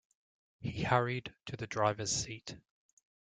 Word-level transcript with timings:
He 0.59 0.81
hurried 0.81 1.31
to 1.45 1.55
the 1.55 1.67
driver's 1.67 2.11
seat. 2.11 2.55